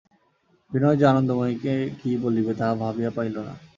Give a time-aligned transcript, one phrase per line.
[0.71, 3.53] বিনয় যে আনন্দময়ীকে কী বলিবে তাহা ভাবিয়া পাইল না।